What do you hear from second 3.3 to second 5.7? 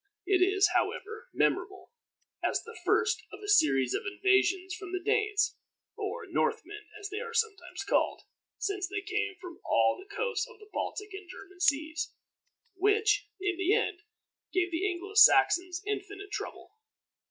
of a series of invasions from the Danes